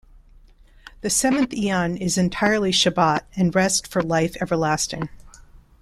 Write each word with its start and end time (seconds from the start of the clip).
The 1.01 1.11
seventh 1.11 1.53
eon 1.53 1.95
is 1.95 2.17
entirely 2.17 2.71
Shabbat 2.71 3.21
and 3.35 3.53
rest 3.53 3.85
for 3.87 4.01
life 4.01 4.35
everlasting. 4.41 5.09